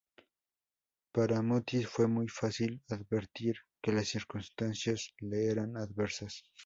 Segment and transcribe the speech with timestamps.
[1.11, 6.43] Para Mutis fue muy fácil advertir que las circunstancias le eran adversas.